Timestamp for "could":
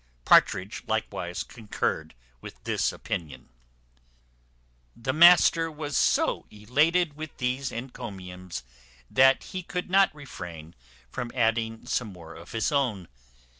9.61-9.91